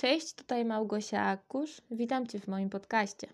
Cześć, 0.00 0.34
tutaj 0.34 0.64
Małgosia 0.64 1.22
Akusz. 1.22 1.82
Witam 1.90 2.26
Cię 2.26 2.38
w 2.38 2.48
moim 2.48 2.70
podcaście. 2.70 3.26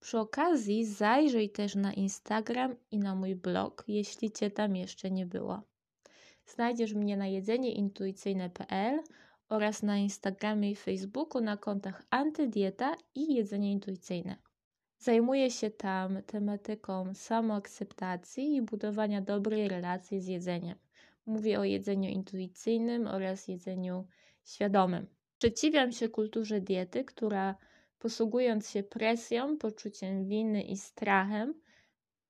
Przy 0.00 0.18
okazji 0.18 0.84
zajrzyj 0.84 1.50
też 1.50 1.74
na 1.74 1.92
Instagram 1.92 2.76
i 2.90 2.98
na 2.98 3.14
mój 3.14 3.34
blog, 3.34 3.84
jeśli 3.88 4.32
Cię 4.32 4.50
tam 4.50 4.76
jeszcze 4.76 5.10
nie 5.10 5.26
było. 5.26 5.62
Znajdziesz 6.46 6.94
mnie 6.94 7.16
na 7.16 7.26
jedzenieintuicyjne.pl 7.26 9.00
oraz 9.48 9.82
na 9.82 9.96
Instagramie 9.96 10.70
i 10.70 10.76
Facebooku 10.76 11.40
na 11.40 11.56
kontach 11.56 12.02
Antydieta 12.10 12.96
i 13.14 13.34
Jedzenie 13.34 13.72
Intuicyjne. 13.72 14.36
Zajmuję 14.98 15.50
się 15.50 15.70
tam 15.70 16.22
tematyką 16.22 17.14
samoakceptacji 17.14 18.56
i 18.56 18.62
budowania 18.62 19.20
dobrej 19.20 19.68
relacji 19.68 20.20
z 20.20 20.26
jedzeniem. 20.26 20.78
Mówię 21.26 21.60
o 21.60 21.64
jedzeniu 21.64 22.10
intuicyjnym 22.10 23.06
oraz 23.06 23.48
jedzeniu 23.48 24.06
świadomym. 24.44 25.15
Sprzeciwiam 25.36 25.92
się 25.92 26.08
kulturze 26.08 26.60
diety, 26.60 27.04
która 27.04 27.54
posługując 27.98 28.70
się 28.70 28.82
presją, 28.82 29.58
poczuciem 29.58 30.28
winy 30.28 30.62
i 30.62 30.76
strachem, 30.76 31.54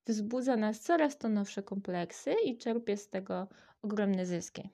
wzbudza 0.07 0.57
nas 0.57 0.81
coraz 0.81 1.19
to 1.19 1.29
nowsze 1.29 1.63
kompleksy 1.63 2.35
i 2.45 2.59
czerpie 2.59 2.97
z 2.97 3.09
tego 3.09 3.49
ogromne 3.83 4.27
zyski. 4.27 4.71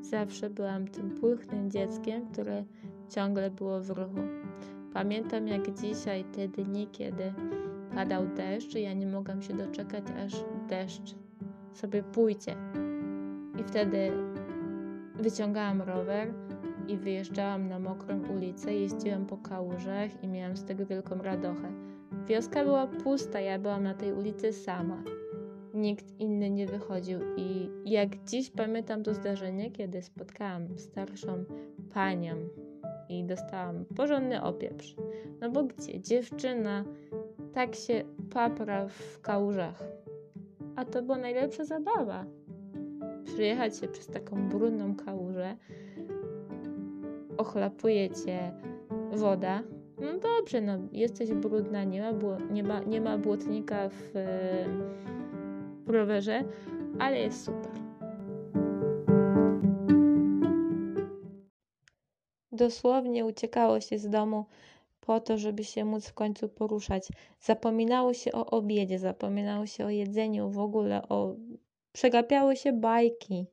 Zawsze 0.00 0.50
byłam 0.50 0.88
tym 0.88 1.10
pulchnym 1.10 1.70
dzieckiem, 1.70 2.32
które 2.32 2.64
ciągle 3.10 3.50
było 3.50 3.80
w 3.80 3.90
ruchu. 3.90 4.20
Pamiętam 4.92 5.48
jak 5.48 5.80
dzisiaj 5.80 6.24
te 6.24 6.48
dni, 6.48 6.88
kiedy 6.92 7.34
padał 7.94 8.26
deszcz 8.26 8.74
i 8.74 8.82
ja 8.82 8.92
nie 8.92 9.06
mogłam 9.06 9.42
się 9.42 9.54
doczekać, 9.54 10.04
aż 10.24 10.32
deszcz 10.68 11.14
sobie 11.72 12.02
pójdzie. 12.02 12.56
Wtedy 13.66 14.12
wyciągałam 15.14 15.82
rower 15.82 16.34
i 16.88 16.96
wyjeżdżałam 16.96 17.68
na 17.68 17.78
mokrą 17.78 18.20
ulicę, 18.36 18.74
jeździłam 18.74 19.26
po 19.26 19.36
kałużach 19.36 20.22
i 20.22 20.28
miałam 20.28 20.56
z 20.56 20.64
tego 20.64 20.86
wielką 20.86 21.22
radochę. 21.22 21.72
Wioska 22.26 22.64
była 22.64 22.86
pusta, 22.86 23.40
ja 23.40 23.58
byłam 23.58 23.82
na 23.82 23.94
tej 23.94 24.12
ulicy 24.12 24.52
sama. 24.52 25.02
Nikt 25.74 26.20
inny 26.20 26.50
nie 26.50 26.66
wychodził 26.66 27.18
i 27.36 27.70
jak 27.84 28.24
dziś 28.24 28.50
pamiętam 28.50 29.02
to 29.02 29.14
zdarzenie, 29.14 29.70
kiedy 29.70 30.02
spotkałam 30.02 30.78
starszą 30.78 31.44
panią 31.94 32.36
i 33.08 33.24
dostałam 33.24 33.84
porządny 33.96 34.42
opieprz. 34.42 34.96
No 35.40 35.50
bo 35.50 35.64
gdzie? 35.64 36.00
Dziewczyna 36.00 36.84
tak 37.54 37.74
się 37.74 38.04
papra 38.30 38.88
w 38.88 39.20
kałużach. 39.20 39.84
A 40.76 40.84
to 40.84 41.02
była 41.02 41.18
najlepsza 41.18 41.64
zabawa. 41.64 42.24
Przyjechać 43.24 43.78
się 43.78 43.88
przez 43.88 44.06
taką 44.06 44.48
brudną 44.48 44.96
kałużę, 44.96 45.56
ochlapuje 47.36 48.10
cię 48.10 48.52
woda. 49.12 49.62
No 50.00 50.18
dobrze, 50.18 50.60
no 50.60 50.78
jesteś 50.92 51.32
brudna, 51.32 51.84
nie 51.84 52.02
ma, 52.02 52.12
było, 52.12 52.36
nie 52.50 52.62
ma, 52.62 52.80
nie 52.80 53.00
ma 53.00 53.18
błotnika 53.18 53.88
w, 53.88 54.12
w 55.86 55.90
rowerze, 55.90 56.44
ale 56.98 57.20
jest 57.20 57.44
super. 57.44 57.72
Dosłownie 62.52 63.24
uciekało 63.24 63.80
się 63.80 63.98
z 63.98 64.08
domu 64.08 64.44
po 65.00 65.20
to, 65.20 65.38
żeby 65.38 65.64
się 65.64 65.84
móc 65.84 66.08
w 66.08 66.14
końcu 66.14 66.48
poruszać. 66.48 67.08
Zapominało 67.40 68.14
się 68.14 68.32
o 68.32 68.46
obiedzie, 68.46 68.98
zapominało 68.98 69.66
się 69.66 69.86
o 69.86 69.90
jedzeniu, 69.90 70.50
w 70.50 70.58
ogóle 70.58 71.08
o. 71.08 71.34
Przegapiały 71.94 72.56
się 72.56 72.72
bajki. 72.72 73.46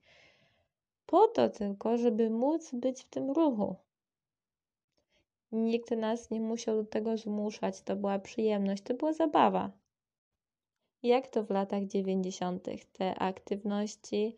Po 1.05 1.27
to 1.27 1.49
tylko, 1.49 1.97
żeby 1.97 2.29
móc 2.29 2.71
być 2.73 3.03
w 3.03 3.09
tym 3.09 3.31
ruchu. 3.31 3.75
Nikt 5.51 5.91
nas 5.91 6.29
nie 6.29 6.41
musiał 6.41 6.75
do 6.75 6.89
tego 6.89 7.17
zmuszać. 7.17 7.81
To 7.81 7.95
była 7.95 8.19
przyjemność, 8.19 8.83
to 8.83 8.93
była 8.93 9.13
zabawa. 9.13 9.71
Jak 11.03 11.27
to 11.27 11.43
w 11.43 11.49
latach 11.49 11.85
90. 11.85 12.67
te 12.93 13.15
aktywności 13.15 14.35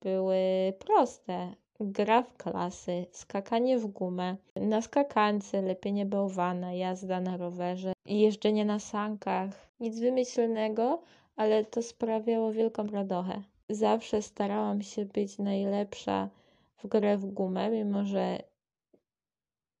były 0.00 0.36
proste 0.78 1.54
gra 1.80 2.22
w 2.22 2.36
klasy, 2.36 3.06
skakanie 3.12 3.78
w 3.78 3.86
gumę, 3.86 4.36
na 4.56 4.82
skakance, 4.82 5.62
lepienie 5.62 6.06
bałwana, 6.06 6.72
jazda 6.72 7.20
na 7.20 7.36
rowerze, 7.36 7.92
jeżdżenie 8.06 8.64
na 8.64 8.78
sankach. 8.78 9.68
Nic 9.80 10.00
wymyślnego, 10.00 11.02
ale 11.36 11.64
to 11.64 11.82
sprawiało 11.82 12.52
wielką 12.52 12.86
radochę. 12.86 13.42
Zawsze 13.68 14.22
starałam 14.22 14.82
się 14.82 15.04
być 15.04 15.38
najlepsza 15.38 16.28
w 16.76 16.86
grę 16.86 17.18
w 17.18 17.26
gumę, 17.26 17.70
mimo 17.70 18.04
że 18.04 18.42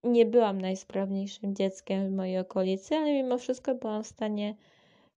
nie 0.04 0.26
byłam 0.26 0.60
najsprawniejszym 0.60 1.54
dzieckiem 1.54 2.08
w 2.08 2.16
mojej 2.16 2.38
okolicy, 2.38 2.96
ale 2.96 3.12
mimo 3.12 3.38
wszystko 3.38 3.74
byłam 3.74 4.04
w 4.04 4.06
stanie 4.06 4.54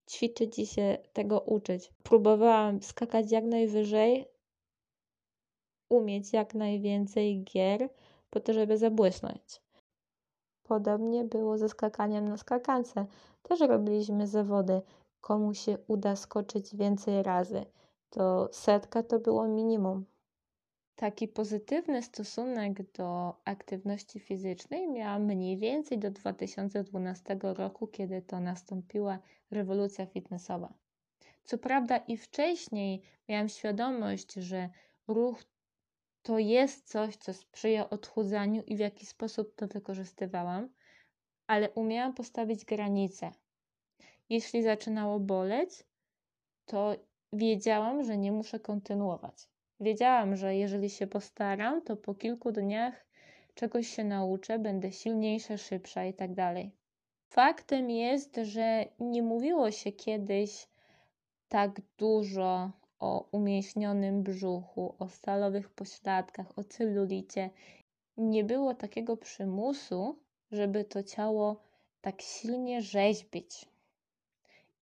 ćwiczyć 0.10 0.60
i 0.60 0.68
się 0.68 0.98
tego 1.14 1.40
uczyć. 1.40 1.92
Próbowałam 2.04 2.82
skakać 2.82 3.32
jak 3.32 3.44
najwyżej, 3.44 4.26
umieć 5.90 6.34
jak 6.34 6.56
najwięcej 6.56 7.44
gier 7.44 7.90
po 8.30 8.40
to, 8.40 8.54
żeby 8.54 8.78
zabłysnąć. 8.78 9.62
Podobnie 10.64 11.24
było 11.24 11.58
ze 11.58 11.70
skakaniem 11.70 12.30
na 12.30 12.38
skakance. 12.38 13.06
Też 13.44 13.60
robiliśmy 13.60 14.28
zawody. 14.28 14.82
Komu 15.22 15.54
się 15.54 15.78
uda 15.88 16.16
skoczyć 16.16 16.76
więcej 16.76 17.24
razy, 17.24 17.66
to 18.10 18.50
setka 18.52 19.04
to 19.04 19.20
było 19.20 19.48
minimum. 19.48 20.06
Taki 20.96 21.28
pozytywny 21.28 22.04
stosunek 22.04 22.92
do 22.92 23.34
aktywności 23.46 24.20
fizycznej 24.20 24.88
miałam 24.88 25.26
mniej 25.26 25.58
więcej 25.58 26.00
do 26.00 26.12
2012 26.12 27.40
roku, 27.42 27.88
kiedy 27.88 28.22
to 28.22 28.40
nastąpiła 28.40 29.20
rewolucja 29.52 30.06
fitnessowa. 30.06 30.74
Co 31.44 31.58
prawda 31.58 31.98
i 31.98 32.18
wcześniej 32.18 33.02
miałam 33.30 33.50
świadomość, 33.50 34.34
że 34.34 34.70
ruch 35.08 35.44
to 36.22 36.40
jest 36.40 36.90
coś, 36.90 37.18
co 37.18 37.34
sprzyja 37.34 37.90
odchudzaniu 37.90 38.64
i 38.64 38.76
w 38.76 38.80
jaki 38.80 39.06
sposób 39.06 39.56
to 39.56 39.68
wykorzystywałam, 39.68 40.70
ale 41.48 41.70
umiałam 41.70 42.14
postawić 42.14 42.66
granice. 42.66 43.32
Jeśli 44.30 44.64
zaczynało 44.64 45.20
boleć, 45.20 45.84
to 46.66 46.96
wiedziałam, 47.34 48.04
że 48.04 48.18
nie 48.18 48.32
muszę 48.32 48.60
kontynuować. 48.60 49.50
Wiedziałam, 49.80 50.36
że 50.36 50.56
jeżeli 50.56 50.90
się 50.90 51.08
postaram, 51.08 51.82
to 51.82 51.98
po 51.98 52.16
kilku 52.16 52.52
dniach 52.52 53.06
czegoś 53.54 53.88
się 53.88 54.04
nauczę, 54.04 54.60
będę 54.60 54.92
silniejsza, 54.92 55.58
szybsza 55.58 56.06
i 56.06 56.14
tak 56.14 56.34
dalej. 56.34 56.72
Faktem 57.30 57.90
jest, 57.90 58.36
że 58.44 58.86
nie 59.00 59.24
mówiło 59.24 59.72
się 59.72 59.92
kiedyś 59.92 60.68
tak 61.48 61.82
dużo 61.98 62.72
o 63.00 63.30
umięśnionym 63.32 64.24
brzuchu, 64.24 64.96
o 65.00 65.10
stalowych 65.10 65.70
pośladkach, 65.70 66.58
o 66.58 66.64
celulicie. 66.64 67.50
Nie 68.18 68.44
było 68.44 68.74
takiego 68.74 69.18
przymusu, 69.18 70.20
żeby 70.52 70.84
to 70.84 71.04
ciało 71.04 71.62
tak 72.02 72.22
silnie 72.22 72.82
rzeźbić. 72.82 73.66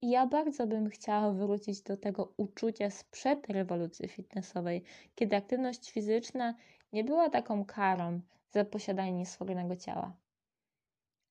Ja 0.02 0.28
bardzo 0.28 0.68
bym 0.68 0.90
chciała 0.90 1.31
wrócić 1.31 1.81
do 1.81 1.97
tego 1.97 2.34
uczucia 2.38 2.90
sprzed 2.90 3.50
rewolucji 3.50 4.08
fitnessowej, 4.08 4.84
kiedy 5.16 5.35
aktywność 5.35 5.91
fizyczna 5.91 6.53
nie 6.94 7.03
była 7.03 7.30
taką 7.30 7.66
karą 7.66 8.22
za 8.52 8.66
posiadanie 8.66 9.12
niesfornego 9.12 9.75
ciała. 9.75 10.16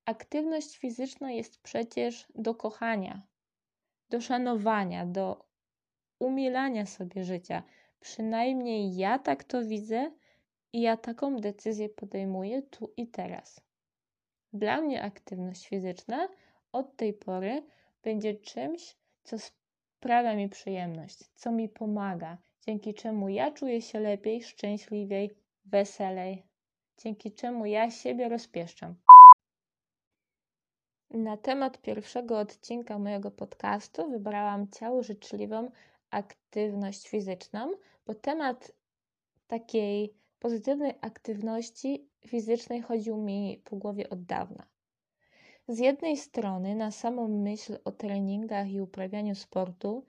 Aktywność 0.05 0.79
fizyczna 0.79 1.33
jest 1.33 1.63
przecież 1.63 2.29
do 2.35 2.55
kochania, 2.55 3.23
do 4.11 4.21
szanowania, 4.21 5.07
do 5.07 5.45
umilania 6.19 6.87
sobie 6.87 7.25
życia. 7.25 7.63
Przynajmniej 8.01 8.97
ja 8.97 9.19
tak 9.19 9.45
to 9.45 9.65
widzę 9.65 10.11
i 10.73 10.81
ja 10.81 10.97
taką 10.97 11.37
decyzję 11.37 11.89
podejmuję 11.89 12.63
tu 12.63 12.93
i 12.97 13.09
teraz. 13.09 13.61
Dla 14.53 14.81
mnie 14.81 15.03
aktywność 15.03 15.69
fizyczna 15.69 16.29
od 16.73 16.97
tej 16.97 17.13
pory 17.13 17.63
będzie 18.07 18.35
czymś, 18.35 18.97
co 19.23 19.37
sprawia 19.39 20.35
mi 20.37 20.49
przyjemność, 20.49 21.19
co 21.35 21.53
mi 21.53 21.69
pomaga, 21.69 22.39
dzięki 22.67 22.95
czemu 22.95 23.29
ja 23.29 23.51
czuję 23.51 23.83
się 23.83 24.01
lepiej, 24.01 24.43
szczęśliwiej, 24.43 25.31
weselej, 25.65 26.47
dzięki 26.99 27.33
czemu 27.33 27.67
ja 27.67 27.91
siebie 27.91 28.29
rozpieszczam. 28.29 28.95
Na 31.11 31.37
temat 31.37 31.81
pierwszego 31.83 32.39
odcinka 32.39 32.99
mojego 32.99 33.31
podcastu 33.31 34.11
wybrałam 34.11 34.71
ciało 34.71 35.03
życzliwą 35.03 35.71
aktywność 36.11 37.09
fizyczną, 37.09 37.73
bo 38.07 38.15
temat 38.15 38.73
takiej 39.47 40.15
pozytywnej 40.39 40.95
aktywności 41.01 42.09
fizycznej 42.27 42.83
chodził 42.83 43.17
mi 43.17 43.63
po 43.65 43.77
głowie 43.77 44.11
od 44.11 44.25
dawna. 44.25 44.76
Z 45.69 45.79
jednej 45.79 46.17
strony, 46.17 46.75
na 46.75 46.91
samą 46.91 47.29
myśl 47.29 47.79
o 47.85 47.93
treningach 47.93 48.71
i 48.71 48.81
uprawianiu 48.81 49.35
sportu 49.35 50.05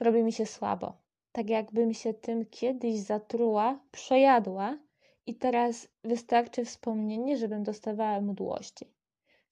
robi 0.00 0.22
mi 0.22 0.32
się 0.32 0.46
słabo. 0.46 0.92
tak 1.32 1.50
jakbym 1.50 1.94
się 1.94 2.14
tym 2.14 2.46
kiedyś 2.46 2.98
zatruła, 2.98 3.80
przejadła 3.90 4.78
i 5.26 5.34
teraz 5.34 5.88
wystarczy 6.04 6.64
wspomnienie, 6.64 7.36
żebym 7.36 7.62
dostawała 7.62 8.20
mdłości. 8.20 8.94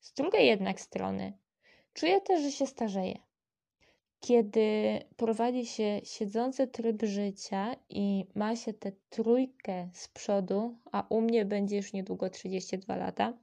Z 0.01 0.12
drugiej 0.12 0.47
jednak 0.47 0.81
strony, 0.81 1.39
czuję 1.93 2.21
też, 2.21 2.43
że 2.43 2.53
się 2.53 2.67
starzeję. 2.67 3.19
Kiedy 4.21 4.99
prowadzi 5.17 5.67
się 5.67 6.01
siedzący 6.05 6.67
tryb 6.67 7.03
życia 7.03 7.77
i 7.89 8.27
ma 8.35 8.56
się 8.56 8.73
tę 8.73 8.93
trójkę 9.11 9.89
z 9.93 10.09
przodu, 10.09 10.79
a 10.93 11.06
u 11.09 11.21
mnie 11.21 11.45
będzie 11.45 11.77
już 11.77 11.93
niedługo 11.93 12.31
32 12.31 12.97
lata, 12.97 13.39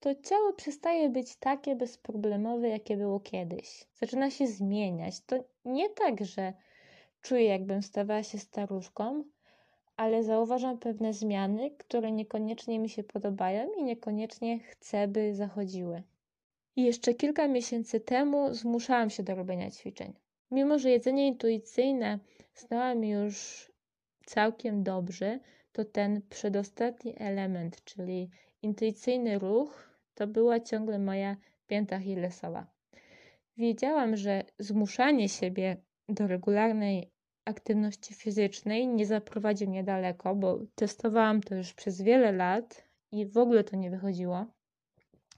to 0.00 0.14
ciało 0.14 0.52
przestaje 0.52 1.08
być 1.08 1.36
takie 1.36 1.76
bezproblemowe, 1.76 2.68
jakie 2.68 2.96
było 2.96 3.20
kiedyś. 3.20 3.84
Zaczyna 3.94 4.30
się 4.30 4.46
zmieniać. 4.46 5.20
To 5.20 5.44
nie 5.64 5.90
tak, 5.90 6.24
że 6.24 6.52
czuję, 7.22 7.44
jakbym 7.44 7.82
stawała 7.82 8.22
się 8.22 8.38
staruszką, 8.38 9.24
ale 9.96 10.24
zauważam 10.24 10.78
pewne 10.78 11.12
zmiany, 11.12 11.70
które 11.70 12.12
niekoniecznie 12.12 12.78
mi 12.78 12.88
się 12.88 13.04
podobają 13.04 13.72
i 13.72 13.84
niekoniecznie 13.84 14.58
chcę, 14.58 15.08
by 15.08 15.34
zachodziły. 15.34 16.02
I 16.76 16.82
jeszcze 16.82 17.14
kilka 17.14 17.48
miesięcy 17.48 18.00
temu 18.00 18.54
zmuszałam 18.54 19.10
się 19.10 19.22
do 19.22 19.34
robienia 19.34 19.70
ćwiczeń. 19.70 20.12
Mimo, 20.50 20.78
że 20.78 20.90
jedzenie 20.90 21.26
intuicyjne 21.26 22.18
znałam 22.54 23.04
już 23.04 23.66
całkiem 24.26 24.82
dobrze, 24.82 25.40
to 25.72 25.84
ten 25.84 26.22
przedostatni 26.30 27.14
element, 27.18 27.84
czyli 27.84 28.30
intuicyjny 28.62 29.38
ruch, 29.38 29.89
to 30.20 30.26
była 30.26 30.60
ciągle 30.60 30.98
moja 30.98 31.36
pięta 31.66 31.96
Achillesowa. 31.96 32.66
Wiedziałam, 33.56 34.16
że 34.16 34.44
zmuszanie 34.58 35.28
siebie 35.28 35.76
do 36.08 36.26
regularnej 36.26 37.10
aktywności 37.44 38.14
fizycznej 38.14 38.88
nie 38.88 39.06
zaprowadzi 39.06 39.68
mnie 39.68 39.84
daleko, 39.84 40.34
bo 40.34 40.58
testowałam 40.74 41.40
to 41.40 41.54
już 41.54 41.72
przez 41.74 42.02
wiele 42.02 42.32
lat 42.32 42.84
i 43.12 43.26
w 43.26 43.38
ogóle 43.38 43.64
to 43.64 43.76
nie 43.76 43.90
wychodziło. 43.90 44.46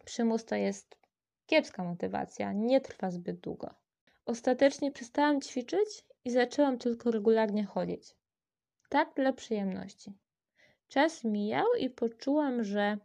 Przymus 0.05 0.44
to 0.44 0.56
jest 0.56 0.99
kiepska 1.46 1.84
motywacja, 1.84 2.52
nie 2.52 2.81
trwa 2.81 3.11
zbyt 3.11 3.40
długo. 3.40 3.75
Ostatecznie 4.26 4.93
przestałam 4.93 5.40
ćwiczyć 5.40 6.05
i 6.25 6.31
zaczęłam 6.31 6.79
tylko 6.79 7.11
regularnie 7.11 7.64
chodzić. 7.64 8.14
Tak 8.88 9.14
dla 9.17 9.32
przyjemności. 9.32 10.12
Czas 10.88 11.25
mijał 11.25 11.67
i 11.79 11.90
poczułam, 11.90 12.64
że 12.64 12.99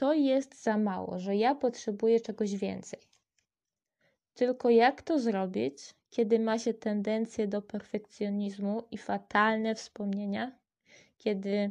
to 0.00 0.12
jest 0.12 0.62
za 0.62 0.78
mało, 0.78 1.18
że 1.18 1.36
ja 1.36 1.54
potrzebuję 1.54 2.20
czegoś 2.20 2.56
więcej. 2.56 3.00
Tylko 4.34 4.70
jak 4.70 5.02
to 5.02 5.18
zrobić, 5.18 5.94
kiedy 6.10 6.38
ma 6.38 6.58
się 6.58 6.74
tendencję 6.74 7.48
do 7.48 7.62
perfekcjonizmu 7.62 8.82
i 8.90 8.98
fatalne 8.98 9.74
wspomnienia? 9.74 10.58
Kiedy 11.18 11.70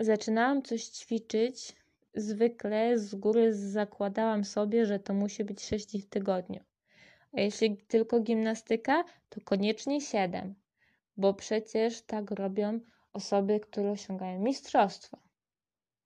zaczynałam 0.00 0.62
coś 0.62 0.84
ćwiczyć, 0.84 1.76
zwykle 2.14 2.98
z 2.98 3.14
góry 3.14 3.54
zakładałam 3.54 4.44
sobie, 4.44 4.86
że 4.86 4.98
to 4.98 5.14
musi 5.14 5.44
być 5.44 5.64
6 5.64 5.86
dni 5.86 6.00
w 6.00 6.08
tygodniu. 6.08 6.60
A 7.32 7.40
jeśli 7.40 7.76
tylko 7.76 8.20
gimnastyka, 8.20 9.04
to 9.28 9.40
koniecznie 9.44 10.00
7, 10.00 10.54
bo 11.16 11.34
przecież 11.34 12.02
tak 12.02 12.30
robią 12.30 12.80
osoby, 13.12 13.60
które 13.60 13.90
osiągają 13.90 14.40
mistrzostwo. 14.40 15.25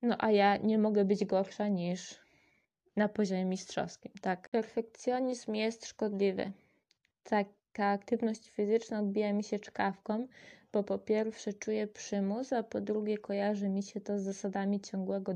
No 0.02 0.16
a 0.18 0.30
ja 0.30 0.56
nie 0.56 0.78
mogę 0.78 1.04
być 1.04 1.24
gorsza 1.24 1.68
niż 1.68 2.20
na 2.96 3.08
poziomie 3.08 3.44
mistrzowskim. 3.44 4.12
Tak, 4.20 4.48
perfekcjonizm 4.48 5.54
jest 5.54 5.86
szkodliwy. 5.86 6.52
Taka 7.24 7.86
aktywność 7.86 8.50
fizyczna 8.50 9.00
odbija 9.00 9.32
mi 9.32 9.44
się 9.44 9.58
czkawką, 9.58 10.26
bo 10.72 10.82
po 10.82 10.98
pierwsze 10.98 11.52
czuję 11.52 11.86
przymus, 11.86 12.52
a 12.52 12.62
po 12.62 12.80
drugie 12.80 13.18
kojarzy 13.18 13.68
mi 13.68 13.82
się 13.82 14.00
to 14.00 14.18
z 14.18 14.22
zasadami 14.22 14.80
ciągłego 14.80 15.34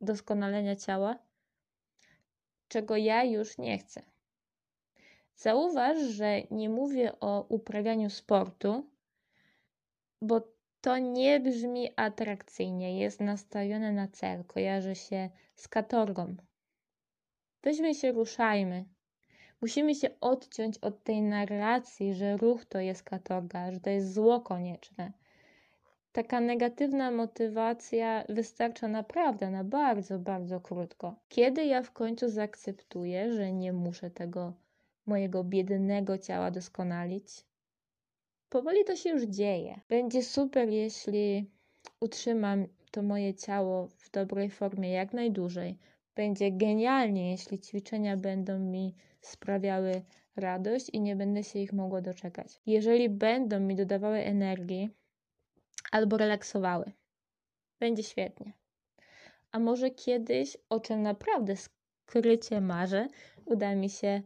doskonalenia 0.00 0.76
ciała, 0.76 1.18
czego 2.68 2.96
ja 2.96 3.24
już 3.24 3.58
nie 3.58 3.78
chcę. 3.78 4.02
Zauważ, 5.36 5.98
że 5.98 6.42
nie 6.50 6.68
mówię 6.68 7.20
o 7.20 7.46
uprawianiu 7.48 8.10
sportu, 8.10 8.86
bo 10.22 10.59
to 10.80 10.98
nie 10.98 11.40
brzmi 11.40 11.88
atrakcyjnie, 11.96 12.98
jest 12.98 13.20
nastawione 13.20 13.92
na 13.92 14.08
cel, 14.08 14.44
kojarzy 14.44 14.94
się 14.94 15.30
z 15.54 15.68
katorgą. 15.68 16.36
Weźmy 17.62 17.94
się, 17.94 18.12
ruszajmy. 18.12 18.84
Musimy 19.60 19.94
się 19.94 20.10
odciąć 20.20 20.78
od 20.78 21.04
tej 21.04 21.22
narracji, 21.22 22.14
że 22.14 22.36
ruch 22.36 22.64
to 22.64 22.80
jest 22.80 23.02
katorga, 23.02 23.72
że 23.72 23.80
to 23.80 23.90
jest 23.90 24.14
zło 24.14 24.40
konieczne. 24.40 25.12
Taka 26.12 26.40
negatywna 26.40 27.10
motywacja 27.10 28.24
wystarcza 28.28 28.88
naprawdę 28.88 29.50
na 29.50 29.64
bardzo, 29.64 30.18
bardzo 30.18 30.60
krótko. 30.60 31.14
Kiedy 31.28 31.64
ja 31.64 31.82
w 31.82 31.92
końcu 31.92 32.28
zaakceptuję, 32.28 33.32
że 33.32 33.52
nie 33.52 33.72
muszę 33.72 34.10
tego 34.10 34.52
mojego 35.06 35.44
biednego 35.44 36.18
ciała 36.18 36.50
doskonalić? 36.50 37.49
Powoli 38.50 38.84
to 38.84 38.96
się 38.96 39.10
już 39.10 39.22
dzieje. 39.22 39.80
Będzie 39.88 40.22
super, 40.22 40.68
jeśli 40.68 41.50
utrzymam 42.00 42.66
to 42.90 43.02
moje 43.02 43.34
ciało 43.34 43.86
w 43.86 44.10
dobrej 44.10 44.50
formie 44.50 44.90
jak 44.90 45.12
najdłużej. 45.12 45.78
Będzie 46.14 46.52
genialnie, 46.52 47.30
jeśli 47.30 47.58
ćwiczenia 47.58 48.16
będą 48.16 48.58
mi 48.58 48.94
sprawiały 49.20 50.02
radość 50.36 50.88
i 50.88 51.00
nie 51.00 51.16
będę 51.16 51.44
się 51.44 51.58
ich 51.58 51.72
mogła 51.72 52.00
doczekać. 52.00 52.60
Jeżeli 52.66 53.08
będą 53.08 53.60
mi 53.60 53.76
dodawały 53.76 54.18
energii 54.18 54.90
albo 55.92 56.16
relaksowały, 56.16 56.92
będzie 57.80 58.02
świetnie. 58.02 58.52
A 59.52 59.58
może 59.58 59.90
kiedyś, 59.90 60.56
o 60.68 60.80
czym 60.80 61.02
naprawdę 61.02 61.54
skrycie 61.56 62.60
marzę, 62.60 63.08
uda 63.44 63.74
mi 63.74 63.90
się 63.90 64.22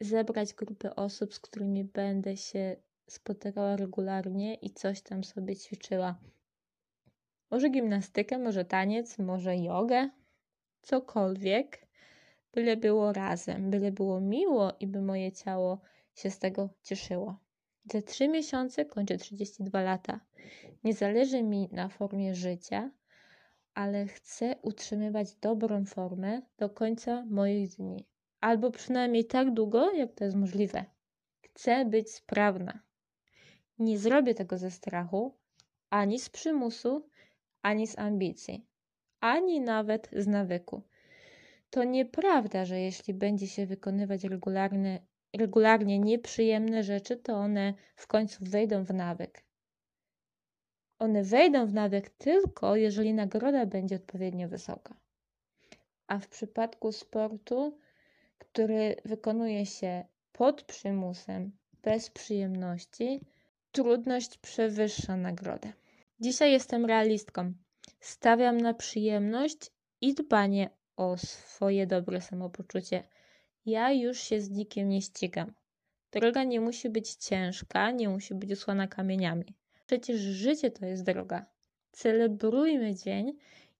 zebrać 0.00 0.54
grupę 0.54 0.96
osób, 0.96 1.34
z 1.34 1.40
którymi 1.40 1.84
będę 1.84 2.36
się 2.36 2.76
spotykała 3.06 3.76
regularnie 3.76 4.54
i 4.54 4.70
coś 4.70 5.02
tam 5.02 5.24
sobie 5.24 5.56
ćwiczyła. 5.56 6.18
Może 7.50 7.70
gimnastykę, 7.70 8.38
może 8.38 8.64
taniec, 8.64 9.18
może 9.18 9.56
jogę, 9.56 10.10
cokolwiek, 10.82 11.86
byle 12.52 12.76
było 12.76 13.12
razem, 13.12 13.70
byle 13.70 13.92
było 13.92 14.20
miło 14.20 14.72
i 14.80 14.86
by 14.86 15.02
moje 15.02 15.32
ciało 15.32 15.80
się 16.14 16.30
z 16.30 16.38
tego 16.38 16.68
cieszyło. 16.82 17.38
Za 17.92 18.02
trzy 18.02 18.28
miesiące 18.28 18.84
kończę 18.84 19.18
32 19.18 19.82
lata. 19.82 20.20
Nie 20.84 20.94
zależy 20.94 21.42
mi 21.42 21.68
na 21.72 21.88
formie 21.88 22.34
życia, 22.34 22.90
ale 23.74 24.06
chcę 24.06 24.56
utrzymywać 24.62 25.34
dobrą 25.34 25.84
formę 25.84 26.42
do 26.58 26.70
końca 26.70 27.24
moich 27.30 27.68
dni. 27.76 28.06
Albo 28.40 28.70
przynajmniej 28.70 29.24
tak 29.24 29.54
długo, 29.54 29.92
jak 29.92 30.12
to 30.12 30.24
jest 30.24 30.36
możliwe. 30.36 30.84
Chcę 31.42 31.84
być 31.84 32.10
sprawna. 32.10 32.82
Nie 33.78 33.98
zrobię 33.98 34.34
tego 34.34 34.58
ze 34.58 34.70
strachu, 34.70 35.34
ani 35.90 36.18
z 36.18 36.28
przymusu, 36.28 37.08
ani 37.62 37.86
z 37.86 37.98
ambicji, 37.98 38.66
ani 39.20 39.60
nawet 39.60 40.10
z 40.16 40.26
nawyku. 40.26 40.82
To 41.70 41.84
nieprawda, 41.84 42.64
że 42.64 42.80
jeśli 42.80 43.14
będzie 43.14 43.48
się 43.48 43.66
wykonywać 43.66 44.24
regularne, 44.24 44.98
regularnie 45.32 45.98
nieprzyjemne 45.98 46.82
rzeczy, 46.82 47.16
to 47.16 47.34
one 47.36 47.74
w 47.96 48.06
końcu 48.06 48.44
wejdą 48.44 48.84
w 48.84 48.94
nawyk. 48.94 49.44
One 50.98 51.22
wejdą 51.22 51.66
w 51.66 51.74
nawyk 51.74 52.10
tylko, 52.10 52.76
jeżeli 52.76 53.14
nagroda 53.14 53.66
będzie 53.66 53.96
odpowiednio 53.96 54.48
wysoka. 54.48 54.96
A 56.06 56.18
w 56.18 56.28
przypadku 56.28 56.92
sportu, 56.92 57.78
który 58.38 58.96
wykonuje 59.04 59.66
się 59.66 60.04
pod 60.32 60.62
przymusem, 60.62 61.52
bez 61.82 62.10
przyjemności, 62.10 63.20
trudność 63.74 64.38
przewyższa 64.38 65.16
nagrodę. 65.16 65.72
Dzisiaj 66.20 66.52
jestem 66.52 66.86
realistką. 66.86 67.52
Stawiam 68.00 68.60
na 68.60 68.74
przyjemność 68.74 69.70
i 70.00 70.14
dbanie 70.14 70.70
o 70.96 71.16
swoje 71.16 71.86
dobre 71.86 72.20
samopoczucie. 72.20 73.02
Ja 73.66 73.92
już 73.92 74.18
się 74.18 74.40
z 74.40 74.50
nikim 74.50 74.88
nie 74.88 75.02
ścigam. 75.02 75.52
Droga 76.12 76.44
nie 76.44 76.60
musi 76.60 76.90
być 76.90 77.14
ciężka, 77.14 77.90
nie 77.90 78.08
musi 78.08 78.34
być 78.34 78.50
usłana 78.50 78.86
kamieniami. 78.86 79.54
Przecież 79.86 80.20
życie 80.20 80.70
to 80.70 80.86
jest 80.86 81.02
droga. 81.02 81.46
Celebrujmy 81.92 82.94
dzień, 82.94 83.32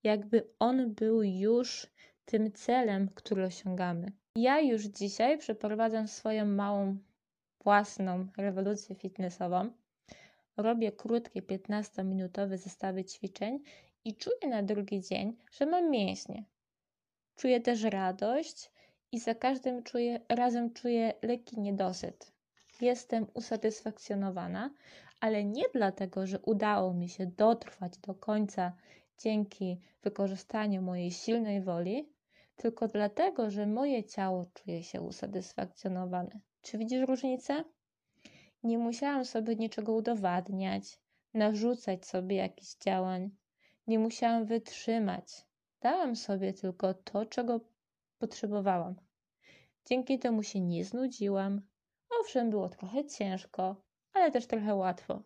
jakby 0.03 0.49
on 0.59 0.95
był 0.95 1.23
już 1.23 1.87
tym 2.25 2.53
celem, 2.53 3.09
który 3.15 3.45
osiągamy. 3.45 4.13
Ja 4.37 4.61
już 4.61 4.83
dzisiaj 4.83 5.39
przeprowadzam 5.39 6.09
swoją 6.09 6.47
małą, 6.47 6.99
własną 7.65 8.27
rewolucję 8.37 8.97
fitnessową. 8.97 9.71
Robię 10.57 10.93
krótkie 10.93 11.43
15-minutowe 11.43 12.57
zestawy 12.57 13.05
ćwiczeń 13.05 13.63
i 14.05 14.15
czuję 14.15 14.49
na 14.49 14.63
drugi 14.63 15.01
dzień, 15.01 15.37
że 15.53 15.67
mam 15.67 15.91
mięśnie. 15.91 16.45
Czuję 17.37 17.61
też 17.61 17.83
radość 17.83 18.71
i 19.13 19.19
za 19.19 19.35
każdym 19.35 19.83
czuję, 19.83 20.21
razem 20.29 20.73
czuję 20.73 21.15
lekki 21.23 21.61
niedosyt. 21.61 22.33
jestem 22.81 23.27
usatysfakcjonowana, 23.35 24.71
ale 25.21 25.45
nie 25.45 25.65
dlatego, 25.73 26.27
że 26.27 26.41
udało 26.41 26.95
mi 26.95 27.09
się 27.09 27.27
dotrwać 27.27 27.99
do 27.99 28.15
końca 28.15 28.73
dzięki 29.19 29.81
wykorzystaniu 30.03 30.83
mojej 30.83 31.11
silnej 31.11 31.63
woli, 31.63 32.13
tylko 32.57 32.89
dlatego, 32.89 33.51
że 33.51 33.67
moje 33.67 34.05
ciało 34.05 34.45
czuje 34.55 34.83
się 34.83 35.01
usatysfakcjonowane. 35.01 36.41
Czy 36.63 36.79
widzisz 36.79 37.09
różnicę? 37.09 37.65
Nie 38.65 38.79
musiałam 38.79 39.25
sobie 39.25 39.57
niczego 39.57 39.93
udowadniać, 39.93 40.99
narzucać 41.35 42.07
sobie 42.07 42.37
jakichś 42.37 42.75
działań. 42.77 43.31
Nie 43.87 43.99
musiałam 43.99 44.45
wytrzymać. 44.45 45.45
Dałam 45.81 46.17
sobie 46.17 46.53
tylko 46.53 46.95
to, 46.95 47.27
czego 47.27 47.61
potrzebowałam. 48.19 48.95
Dzięki 49.87 50.19
temu 50.19 50.43
się 50.43 50.61
nie 50.61 50.85
znudziłam. 50.85 51.63
Owszem, 52.21 52.51
było 52.51 52.69
trochę 52.69 53.05
ciężko, 53.05 53.77
ale 54.13 54.31
też 54.31 54.47
trochę 54.47 54.75
łatwo. 54.75 55.23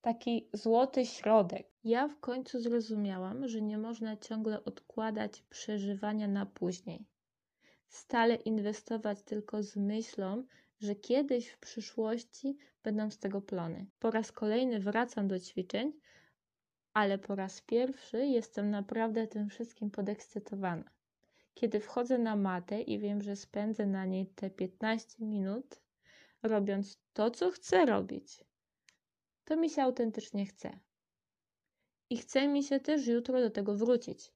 Taki 0.00 0.48
złoty 0.52 1.06
środek. 1.06 1.68
Ja 1.84 2.08
w 2.08 2.20
końcu 2.20 2.60
zrozumiałam, 2.60 3.48
że 3.48 3.62
nie 3.62 3.78
można 3.78 4.16
ciągle 4.16 4.64
odkładać 4.64 5.42
przeżywania 5.42 6.28
na 6.28 6.46
później. 6.46 7.06
Stale 7.88 8.34
inwestować 8.34 9.22
tylko 9.22 9.62
z 9.62 9.76
myślą, 9.76 10.44
że 10.82 10.94
kiedyś 10.94 11.48
w 11.48 11.58
przyszłości 11.58 12.56
będą 12.82 13.10
z 13.10 13.18
tego 13.18 13.40
plony. 13.40 13.86
Po 13.98 14.10
raz 14.10 14.32
kolejny 14.32 14.80
wracam 14.80 15.28
do 15.28 15.40
ćwiczeń, 15.40 15.92
ale 16.92 17.18
po 17.18 17.34
raz 17.34 17.60
pierwszy 17.60 18.26
jestem 18.26 18.70
naprawdę 18.70 19.26
tym 19.26 19.48
wszystkim 19.48 19.90
podekscytowana. 19.90 20.90
Kiedy 21.54 21.80
wchodzę 21.80 22.18
na 22.18 22.36
matę 22.36 22.80
i 22.80 22.98
wiem, 22.98 23.22
że 23.22 23.36
spędzę 23.36 23.86
na 23.86 24.06
niej 24.06 24.26
te 24.26 24.50
15 24.50 25.24
minut, 25.24 25.80
robiąc 26.42 26.98
to, 27.12 27.30
co 27.30 27.50
chcę 27.50 27.86
robić, 27.86 28.44
to 29.44 29.56
mi 29.56 29.70
się 29.70 29.82
autentycznie 29.82 30.46
chce. 30.46 30.78
I 32.10 32.16
chce 32.16 32.48
mi 32.48 32.62
się 32.64 32.80
też 32.80 33.06
jutro 33.06 33.40
do 33.40 33.50
tego 33.50 33.76
wrócić. 33.76 34.32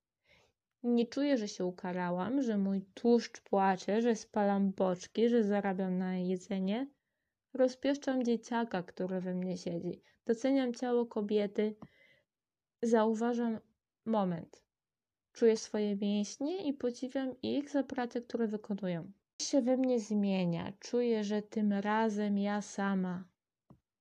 Nie 0.87 1.07
czuję, 1.07 1.39
że 1.39 1.49
się 1.49 1.65
ukarałam, 1.65 2.43
że 2.43 2.59
mój 2.59 2.83
tłuszcz 2.95 3.41
płacze, 3.41 4.03
że 4.03 4.17
spalam 4.17 4.73
boczki, 4.73 5.29
że 5.29 5.45
zarabiam 5.45 5.99
na 5.99 6.17
jedzenie. 6.17 6.87
Rozpieszczam 7.55 8.25
dzieciaka, 8.25 8.83
który 8.83 9.21
we 9.21 9.35
mnie 9.35 9.57
siedzi. 9.57 10.03
Doceniam 10.27 10.75
ciało 10.75 11.07
kobiety. 11.07 11.75
Zauważam 12.83 13.59
moment. 14.05 14.63
Czuję 15.33 15.57
swoje 15.57 15.97
mięśnie 15.97 16.69
i 16.69 16.73
podziwiam 16.73 17.41
ich 17.43 17.71
za 17.71 17.83
pracę, 17.83 18.23
które 18.23 18.47
wykonują. 18.47 19.13
Coś 19.39 19.49
się 19.49 19.63
we 19.63 19.77
mnie 19.77 20.01
zmienia. 20.01 20.73
Czuję, 20.81 21.25
że 21.25 21.43
tym 21.43 21.73
razem 21.73 22.39
ja 22.39 22.63
sama 22.63 23.25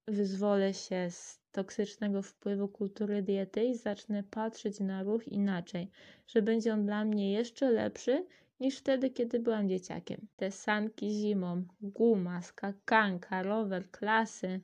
wyzwolę 0.08 0.74
się 0.74 1.12
z 1.12 1.45
toksycznego 1.56 2.22
wpływu 2.22 2.68
kultury 2.68 3.22
diety 3.22 3.64
i 3.64 3.76
zacznę 3.76 4.24
patrzeć 4.24 4.80
na 4.80 5.04
ruch 5.04 5.28
inaczej, 5.28 5.92
że 6.28 6.42
będzie 6.42 6.74
on 6.74 6.86
dla 6.86 7.06
mnie 7.06 7.34
jeszcze 7.34 7.72
lepszy 7.72 8.26
niż 8.60 8.78
wtedy, 8.78 9.10
kiedy 9.10 9.40
byłam 9.40 9.70
dzieciakiem. 9.70 10.28
Te 10.36 10.52
sanki 10.52 11.10
zimą, 11.10 11.66
guma, 11.82 12.42
skakanka, 12.42 13.44
rower, 13.44 13.92
klasy. 13.92 14.62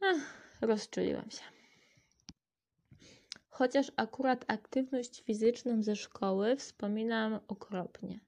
Ach, 0.00 0.34
rozczuliłam 0.60 1.30
się. 1.30 1.42
Chociaż 3.48 3.92
akurat 3.96 4.44
aktywność 4.48 5.22
fizyczną 5.22 5.82
ze 5.82 5.96
szkoły 5.96 6.56
wspominam 6.56 7.40
okropnie. 7.48 8.20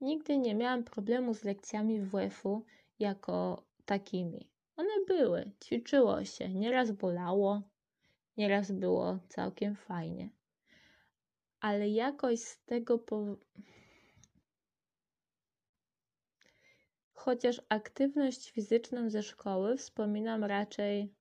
Nigdy 0.00 0.38
nie 0.38 0.54
miałam 0.54 0.84
problemu 0.84 1.34
z 1.34 1.44
lekcjami 1.44 2.00
WF-u 2.00 2.64
jako 2.98 3.64
takimi. 3.84 4.49
One 4.80 5.04
były, 5.06 5.50
ćwiczyło 5.64 6.24
się, 6.24 6.48
nieraz 6.48 6.90
bolało, 6.90 7.62
nieraz 8.36 8.72
było 8.72 9.18
całkiem 9.28 9.76
fajnie. 9.76 10.30
Ale 11.60 11.88
jakoś 11.88 12.40
z 12.40 12.64
tego 12.64 12.98
po... 12.98 13.36
Chociaż 17.12 17.62
aktywność 17.68 18.50
fizyczną 18.50 19.10
ze 19.10 19.22
szkoły 19.22 19.76
wspominam 19.76 20.44
raczej 20.44 21.14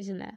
źle. 0.00 0.36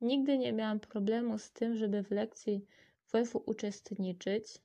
Nigdy 0.00 0.38
nie 0.38 0.52
miałam 0.52 0.80
problemu 0.80 1.38
z 1.38 1.52
tym, 1.52 1.76
żeby 1.76 2.02
w 2.02 2.10
lekcji 2.10 2.66
WF-u 3.12 3.42
uczestniczyć. 3.46 4.58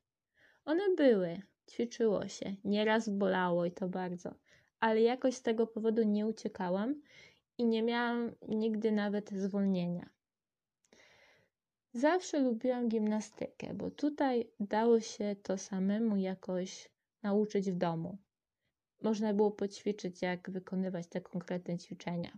One 0.65 0.95
były, 0.95 1.41
ćwiczyło 1.71 2.27
się, 2.27 2.55
nieraz 2.63 3.09
bolało 3.09 3.65
i 3.65 3.71
to 3.71 3.87
bardzo 3.87 4.42
ale 4.83 5.01
jakoś 5.01 5.35
z 5.35 5.41
tego 5.41 5.67
powodu 5.67 6.03
nie 6.03 6.27
uciekałam 6.27 7.01
i 7.57 7.65
nie 7.65 7.83
miałam 7.83 8.31
nigdy 8.47 8.91
nawet 8.91 9.29
zwolnienia. 9.31 10.09
Zawsze 11.93 12.39
lubiłam 12.39 12.89
gimnastykę, 12.89 13.73
bo 13.73 13.91
tutaj 13.91 14.51
dało 14.59 14.99
się 14.99 15.35
to 15.43 15.57
samemu 15.57 16.17
jakoś 16.17 16.89
nauczyć 17.21 17.71
w 17.71 17.75
domu. 17.75 18.17
Można 19.01 19.33
było 19.33 19.51
poćwiczyć, 19.51 20.21
jak 20.21 20.49
wykonywać 20.49 21.07
te 21.07 21.21
konkretne 21.21 21.77
ćwiczenia. 21.77 22.37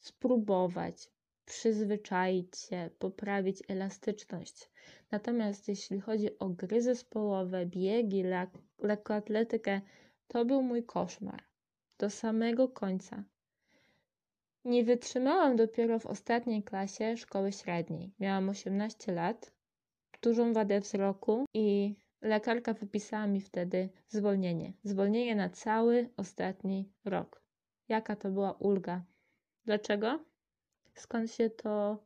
Spróbować, 0.00 1.10
przyzwyczaić 1.44 2.58
się, 2.58 2.90
poprawić 2.98 3.62
elastyczność. 3.68 4.70
Natomiast 5.10 5.68
jeśli 5.68 6.00
chodzi 6.00 6.38
o 6.38 6.48
gry 6.48 6.82
zespołowe, 6.82 7.66
biegi, 7.66 8.22
lek 8.22 8.50
lekkoatletykę, 8.78 9.80
to 10.28 10.44
był 10.44 10.62
mój 10.62 10.84
koszmar 10.84 11.42
do 11.98 12.10
samego 12.10 12.68
końca. 12.68 13.24
Nie 14.64 14.84
wytrzymałam 14.84 15.56
dopiero 15.56 15.98
w 15.98 16.06
ostatniej 16.06 16.62
klasie 16.62 17.16
szkoły 17.16 17.52
średniej. 17.52 18.12
Miałam 18.20 18.48
18 18.48 19.12
lat, 19.12 19.52
dużą 20.22 20.52
wadę 20.52 20.80
wzroku 20.80 21.44
i 21.54 21.94
lekarka 22.22 22.74
wypisała 22.74 23.26
mi 23.26 23.40
wtedy 23.40 23.88
zwolnienie. 24.08 24.72
Zwolnienie 24.84 25.36
na 25.36 25.48
cały 25.48 26.10
ostatni 26.16 26.92
rok. 27.04 27.42
Jaka 27.88 28.16
to 28.16 28.30
była 28.30 28.52
ulga. 28.52 29.04
Dlaczego? 29.64 30.24
Skąd 30.94 31.32
się 31.32 31.50
to 31.50 31.98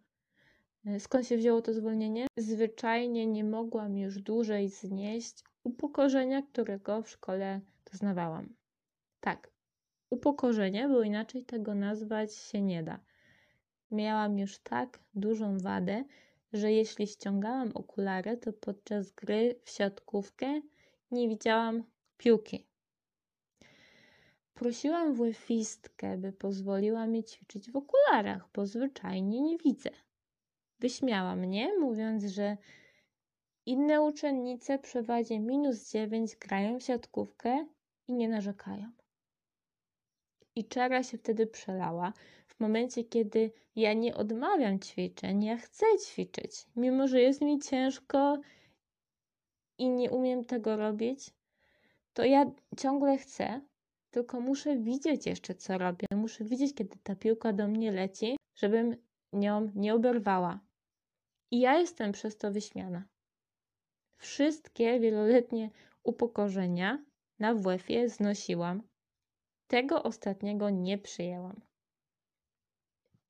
skąd 0.99 1.27
się 1.27 1.37
wzięło 1.37 1.63
to 1.63 1.73
zwolnienie? 1.75 2.27
Zwyczajnie 2.37 3.27
nie 3.27 3.45
mogłam 3.45 3.99
już 3.99 4.19
dłużej 4.19 4.69
znieść 4.69 5.45
upokorzenia, 5.65 6.43
którego 6.43 7.03
w 7.03 7.11
szkole 7.11 7.61
doznawałam. 7.93 8.55
Tak, 9.21 9.51
upokorzenie, 10.11 10.89
bo 10.89 11.03
inaczej 11.03 11.45
tego 11.45 11.75
nazwać 11.75 12.35
się 12.35 12.63
nie 12.63 12.83
da. 12.83 13.01
Miałam 13.91 14.39
już 14.39 14.59
tak 14.59 14.99
dużą 15.15 15.59
wadę, 15.59 16.05
że 16.53 16.73
jeśli 16.73 17.07
ściągałam 17.07 17.71
okulary, 17.75 18.37
to 18.37 18.53
podczas 18.53 19.11
gry 19.11 19.61
w 19.65 19.71
siatkówkę 19.71 20.61
nie 21.11 21.29
widziałam 21.29 21.85
piłki. 22.17 22.67
Prosiłam 24.55 25.15
włefistkę, 25.15 26.19
by 26.19 26.33
pozwoliła 26.33 27.07
mi 27.07 27.25
ćwiczyć 27.25 27.71
w 27.71 27.77
okularach, 27.77 28.49
bo 28.55 28.67
zwyczajnie 28.67 29.41
nie 29.41 29.59
widzę. 29.59 29.91
Wyśmiała 30.79 31.37
mnie, 31.37 31.79
mówiąc, 31.81 32.25
że 32.25 32.57
inne 33.67 34.03
uczennice 34.03 34.79
przy 34.79 35.03
wadzie 35.03 35.41
minus 35.41 35.91
9 35.91 36.37
grają 36.37 36.79
w 36.79 36.83
siatkówkę 36.83 37.67
i 38.09 38.13
nie 38.15 38.29
narzekają. 38.29 38.91
I 40.57 40.65
czara 40.65 41.03
się 41.03 41.19
wtedy 41.19 41.47
przelała. 41.47 42.13
W 42.47 42.61
momencie, 42.61 43.05
kiedy 43.05 43.53
ja 43.77 43.93
nie 43.93 44.15
odmawiam 44.15 44.79
ćwiczeń, 44.79 45.45
ja 45.45 45.57
chcę 45.57 45.87
ćwiczyć, 46.05 46.67
mimo 46.77 47.09
że 47.09 47.21
jest 47.21 47.41
mi 47.41 47.59
ciężko 47.59 48.39
i 49.79 49.89
nie 49.89 50.11
umiem 50.11 50.45
tego 50.45 50.77
robić, 50.77 51.31
to 52.13 52.25
ja 52.25 52.51
ciągle 52.77 53.19
chcę, 53.19 53.61
tylko 54.11 54.41
muszę 54.41 54.77
widzieć 54.77 55.27
jeszcze, 55.27 55.55
co 55.55 55.79
robię. 55.79 56.07
Muszę 56.15 56.45
widzieć, 56.45 56.75
kiedy 56.75 56.97
ta 57.03 57.17
piłka 57.17 57.53
do 57.53 57.69
mnie 57.69 57.93
leci, 57.93 58.37
żebym 58.55 58.97
nią 59.33 59.71
nie 59.75 59.95
oberwała. 59.95 60.61
I 61.51 61.61
ja 61.61 61.79
jestem 61.79 62.13
przez 62.13 62.37
to 62.37 62.53
wyśmiana. 62.53 63.05
Wszystkie 64.17 65.01
wieloletnie 65.01 65.71
upokorzenia 66.03 67.05
na 67.43 67.55
WF-ie 67.55 68.09
znosiłam 68.09 68.83
tego 69.67 70.03
ostatniego 70.03 70.71
nie 70.71 70.99
przyjęłam. 70.99 71.61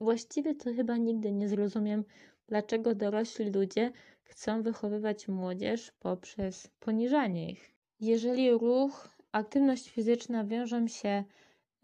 Właściwie 0.00 0.54
to 0.54 0.74
chyba 0.74 0.96
nigdy 0.96 1.32
nie 1.32 1.48
zrozumiem, 1.48 2.04
dlaczego 2.46 2.94
dorośli 2.94 3.50
ludzie 3.50 3.92
chcą 4.22 4.62
wychowywać 4.62 5.28
młodzież 5.28 5.92
poprzez 5.98 6.68
poniżanie 6.80 7.50
ich. 7.50 7.74
Jeżeli 8.00 8.50
ruch, 8.50 9.08
aktywność 9.32 9.90
fizyczna 9.90 10.44
wiążą 10.44 10.88
się 10.88 11.24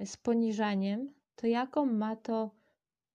z 0.05 0.17
poniżaniem, 0.17 1.15
to 1.37 1.47
jaką 1.47 1.87
ma 1.87 2.17
to 2.17 2.51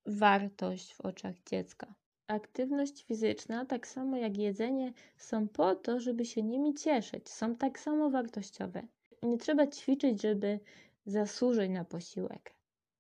wartość 0.06 0.94
w 0.94 1.02
oczach 1.02 1.36
dziecka? 1.50 1.94
Aktywność 2.28 3.04
fizyczna, 3.04 3.66
tak 3.66 3.88
samo 3.88 4.18
jak 4.18 4.38
jedzenie, 4.38 4.94
są 5.18 5.48
po 5.48 5.76
to, 5.76 6.00
żeby 6.00 6.26
się 6.26 6.44
nimi 6.44 6.74
cieszyć. 6.74 7.30
Są 7.30 7.56
tak 7.56 7.80
samo 7.80 8.10
wartościowe. 8.10 8.88
Nie 9.24 9.38
trzeba 9.38 9.68
ćwiczyć, 9.68 10.22
żeby 10.22 10.60
Zasłużyć 11.06 11.70
na 11.70 11.86
posiłek. 11.86 12.54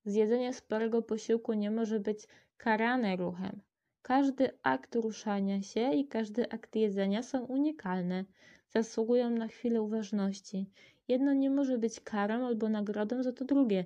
Zjedzenie 0.05 0.53
sporego 0.53 1.01
posiłku 1.01 1.53
nie 1.53 1.71
może 1.71 1.99
być 1.99 2.27
karane 2.57 3.15
ruchem. 3.15 3.61
Każdy 4.01 4.49
akt 4.63 4.95
ruszania 4.95 5.61
się 5.61 5.93
i 5.93 6.07
każdy 6.07 6.49
akt 6.49 6.75
jedzenia 6.75 7.23
są 7.23 7.45
unikalne, 7.45 8.25
zasługują 8.69 9.29
na 9.29 9.47
chwilę 9.47 9.81
uważności. 9.81 10.69
Jedno 11.07 11.33
nie 11.33 11.49
może 11.49 11.77
być 11.77 11.99
karą 11.99 12.45
albo 12.45 12.69
nagrodą 12.69 13.23
za 13.23 13.33
to 13.33 13.45
drugie. 13.45 13.85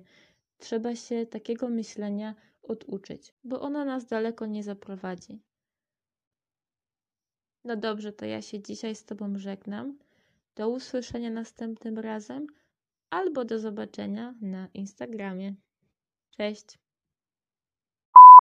Trzeba 0.58 0.94
się 0.96 1.26
takiego 1.26 1.68
myślenia 1.68 2.34
oduczyć, 2.62 3.34
bo 3.44 3.60
ono 3.60 3.84
nas 3.84 4.06
daleko 4.06 4.46
nie 4.46 4.62
zaprowadzi. 4.62 5.42
No 7.64 7.76
dobrze, 7.76 8.12
to 8.12 8.24
ja 8.24 8.42
się 8.42 8.62
dzisiaj 8.62 8.94
z 8.94 9.04
Tobą 9.04 9.38
żegnam. 9.38 9.98
Do 10.58 10.68
usłyszenia 10.68 11.30
następnym 11.30 11.98
razem 11.98 12.46
albo 13.10 13.44
do 13.44 13.58
zobaczenia 13.58 14.34
na 14.40 14.68
Instagramie. 14.74 15.54
Cześć! 16.30 16.78